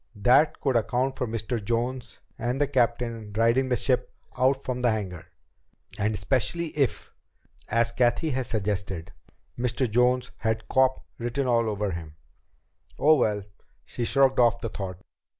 That 0.15 0.59
could 0.61 0.75
account 0.75 1.15
for 1.15 1.27
Mr. 1.27 1.63
Jones 1.63 2.21
and 2.35 2.59
the 2.59 2.65
captain 2.65 3.31
riding 3.33 3.69
the 3.69 3.75
ship 3.75 4.11
out 4.35 4.63
from 4.63 4.81
the 4.81 4.89
hangar. 4.89 5.27
And 5.99 6.15
especially 6.15 6.69
if, 6.75 7.13
as 7.69 7.91
Cathy 7.91 8.31
had 8.31 8.47
suggested, 8.47 9.11
Mr. 9.59 9.87
Jones 9.87 10.31
had 10.37 10.67
"cop" 10.67 11.05
written 11.19 11.45
all 11.45 11.69
over 11.69 11.91
him. 11.91 12.15
Oh, 12.97 13.13
well! 13.13 13.43
She 13.85 14.03
shrugged 14.03 14.39
off 14.39 14.59
the 14.59 14.69
thought. 14.69 15.03